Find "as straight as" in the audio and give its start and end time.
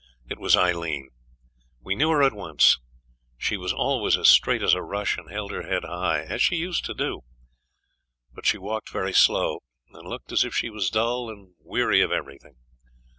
4.17-4.73